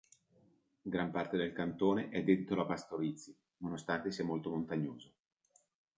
[0.93, 5.13] Gran parte del cantone è dedito alla pastorizia, nonostante sia molto montagnoso.